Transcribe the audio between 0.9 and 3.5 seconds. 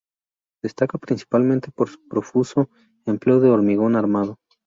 principalmente por su profuso empleo